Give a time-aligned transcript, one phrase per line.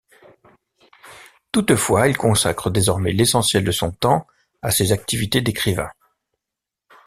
[1.51, 4.25] Toutefois, il consacre désormais l’essentiel de son temps
[4.63, 5.91] à ses activités d’écrivain.